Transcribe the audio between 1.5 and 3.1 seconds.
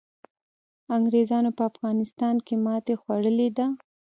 په افغانستان کي ماتي